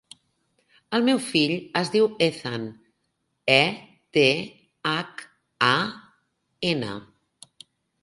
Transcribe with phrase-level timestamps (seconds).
[0.99, 2.65] El meu fill es diu Ethan:
[3.59, 3.61] e,
[4.19, 4.27] te,
[4.97, 5.25] hac,
[5.73, 5.73] a,
[6.75, 7.01] ena.